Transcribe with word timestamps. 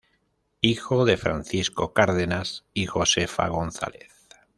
Hijo 0.61 1.05
de 1.05 1.15
Francisco 1.15 1.93
Cárdenas 1.93 2.65
y 2.73 2.87
Josefa 2.87 3.47
González. 3.49 4.09